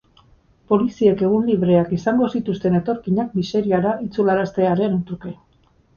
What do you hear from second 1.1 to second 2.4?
egun libreak izango